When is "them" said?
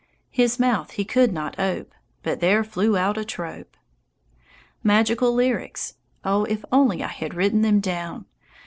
7.61-7.79